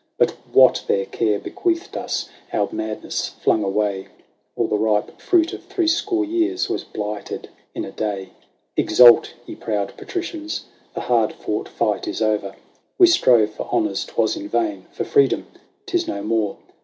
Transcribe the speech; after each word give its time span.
But 0.17 0.31
what 0.51 0.83
their 0.87 1.05
care 1.05 1.37
bequeathed 1.37 1.95
us 1.95 2.27
our 2.51 2.67
madness 2.71 3.27
flung 3.27 3.63
away: 3.63 4.07
All 4.55 4.65
the 4.65 4.75
ripe 4.75 5.21
fruit 5.21 5.53
of 5.53 5.63
threescore 5.65 6.25
years 6.25 6.67
was 6.69 6.83
blighted 6.83 7.49
in 7.75 7.85
a 7.85 7.91
day. 7.91 8.31
Exult, 8.75 9.35
ye 9.45 9.53
proud 9.53 9.95
Patricians! 9.97 10.65
The 10.95 11.01
hard 11.01 11.33
fought 11.33 11.69
fight 11.69 12.07
is 12.07 12.19
o'er. 12.19 12.55
We 12.97 13.05
strove 13.05 13.51
for 13.51 13.67
honours— 13.71 14.03
'twas 14.05 14.35
in 14.35 14.49
vain: 14.49 14.87
for 14.91 15.03
freedom— 15.03 15.45
'tis 15.85 16.07
no 16.07 16.23
more. 16.23 16.57